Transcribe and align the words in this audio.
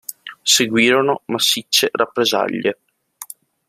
Seguirono 0.43 1.21
massicce 1.25 1.89
rappresaglie. 1.91 2.79